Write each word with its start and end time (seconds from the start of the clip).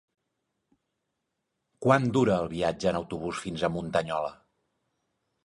Quant 1.87 2.07
dura 2.15 2.39
el 2.45 2.49
viatge 2.55 2.91
en 2.93 2.99
autobús 3.01 3.43
fins 3.45 3.63
a 3.63 3.71
Muntanyola? 3.77 4.35